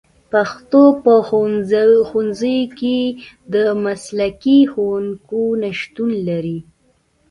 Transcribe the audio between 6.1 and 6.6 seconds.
لري